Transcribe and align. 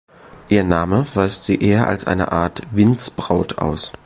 Ihr 0.49 0.63
Name 0.63 1.05
weist 1.13 1.43
sie 1.43 1.61
eher 1.63 1.85
als 1.85 2.07
eine 2.07 2.31
Art 2.31 2.63
„Windsbraut“ 2.71 3.59
aus. 3.59 3.91